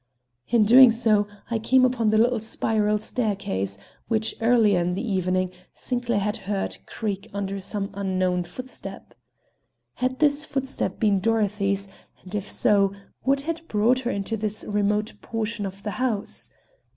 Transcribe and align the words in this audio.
In 0.47 0.63
doing 0.63 0.89
so 0.89 1.27
I 1.51 1.59
came 1.59 1.85
upon 1.85 2.09
the 2.09 2.17
little 2.17 2.39
spiral 2.39 2.97
staircase 2.97 3.77
which, 4.07 4.33
earlier 4.41 4.81
in 4.81 4.95
the 4.95 5.07
evening, 5.07 5.51
Sinclair 5.75 6.17
had 6.17 6.37
heard 6.37 6.79
creak 6.87 7.29
under 7.35 7.59
some 7.59 7.91
unknown 7.93 8.45
footstep. 8.45 9.13
Had 9.93 10.17
this 10.17 10.43
footstep 10.43 10.99
been 10.99 11.19
Dorothy's, 11.19 11.87
and 12.23 12.33
if 12.33 12.49
so, 12.49 12.93
what 13.21 13.41
had 13.41 13.61
brought 13.67 13.99
her 13.99 14.09
into 14.09 14.35
this 14.35 14.65
remote 14.67 15.13
portion 15.21 15.67
of 15.67 15.83
the 15.83 15.91
house? 16.01 16.49